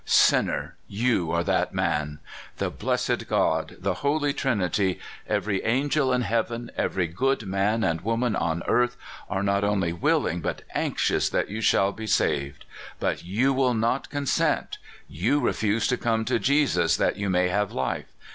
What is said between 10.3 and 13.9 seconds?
but anxious that you shall be saved. But you will